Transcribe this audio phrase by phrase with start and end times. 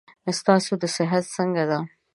[0.39, 1.79] ستاسو صحت څنګه ده.